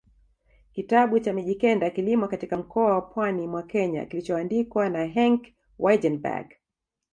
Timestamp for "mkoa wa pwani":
2.57-3.47